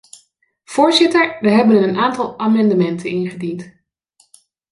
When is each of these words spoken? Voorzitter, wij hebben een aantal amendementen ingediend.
Voorzitter, 0.63 1.37
wij 1.41 1.53
hebben 1.53 1.83
een 1.83 1.97
aantal 1.97 2.39
amendementen 2.39 3.09
ingediend. 3.09 3.73